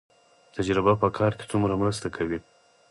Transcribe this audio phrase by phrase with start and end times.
[0.55, 2.39] تجربه په کار کې څومره مرسته کوي؟